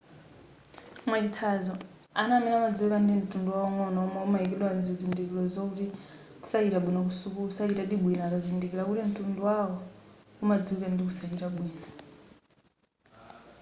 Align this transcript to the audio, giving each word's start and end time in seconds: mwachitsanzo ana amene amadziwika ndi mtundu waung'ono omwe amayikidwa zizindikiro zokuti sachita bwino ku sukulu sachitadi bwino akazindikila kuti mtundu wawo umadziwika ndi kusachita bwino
mwachitsanzo 1.07 1.73
ana 2.21 2.33
amene 2.37 2.55
amadziwika 2.57 2.97
ndi 3.01 3.13
mtundu 3.21 3.49
waung'ono 3.57 3.97
omwe 4.05 4.19
amayikidwa 4.25 4.69
zizindikiro 4.85 5.43
zokuti 5.55 5.85
sachita 6.49 6.77
bwino 6.83 6.99
ku 7.07 7.11
sukulu 7.19 7.49
sachitadi 7.57 7.95
bwino 8.01 8.21
akazindikila 8.25 8.83
kuti 8.87 9.01
mtundu 9.09 9.39
wawo 9.49 9.77
umadziwika 10.43 10.87
ndi 10.89 11.03
kusachita 11.07 11.45
bwino 11.55 11.81